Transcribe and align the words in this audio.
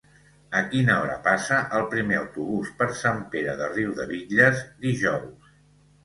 A 0.59 0.61
quina 0.69 0.93
hora 1.01 1.17
passa 1.25 1.57
el 1.79 1.83
primer 1.91 2.15
autobús 2.19 2.71
per 2.79 2.87
Sant 3.01 3.19
Pere 3.35 3.53
de 3.59 3.67
Riudebitlles 3.73 4.63
dijous? 4.87 5.53